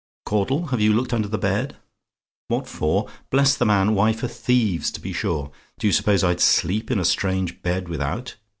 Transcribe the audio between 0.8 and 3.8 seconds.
you looked under the bed? "WHAT FOR? "Bless the